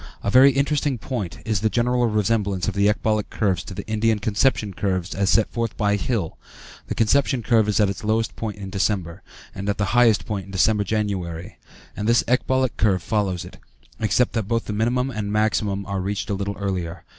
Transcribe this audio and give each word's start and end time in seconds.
A 0.23 0.31
very 0.31 0.51
interesting 0.51 0.97
point 0.97 1.37
is 1.45 1.59
the 1.61 1.69
general 1.69 2.07
resemblance 2.07 2.67
of 2.67 2.73
the 2.73 2.87
ecbolic 2.89 3.29
curves 3.29 3.63
to 3.65 3.75
the 3.75 3.85
Indian 3.85 4.17
conception 4.17 4.73
curves 4.73 5.13
as 5.13 5.29
set 5.29 5.47
forth 5.51 5.77
by 5.77 5.95
Hill 5.95 6.23
(ante 6.23 6.33
p. 6.33 6.37
140). 6.87 6.87
The 6.87 6.95
conception 7.35 7.43
curve 7.43 7.69
is 7.69 7.79
at 7.79 7.87
its 7.87 8.03
lowest 8.03 8.35
point 8.35 8.57
in 8.57 8.71
September, 8.73 9.21
and 9.53 9.69
at 9.69 9.79
its 9.79 9.91
highest 9.91 10.25
point 10.25 10.45
in 10.47 10.51
December 10.51 10.83
January, 10.83 11.59
and 11.95 12.09
this 12.09 12.23
ecbolic 12.27 12.77
curve 12.77 13.03
follows 13.03 13.45
it, 13.45 13.57
except 13.99 14.33
that 14.33 14.47
both 14.47 14.65
the 14.65 14.73
minimum 14.73 15.11
and 15.11 15.27
the 15.27 15.33
maximum 15.33 15.85
are 15.85 16.01
reached 16.01 16.31
a 16.31 16.33
little 16.33 16.57
earlier. 16.57 17.03